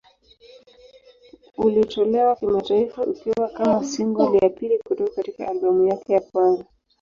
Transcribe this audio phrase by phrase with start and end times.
[1.57, 6.65] Ulitolewa kimataifa ukiwa kama single ya pili kutoka katika albamu yake ya kwanza.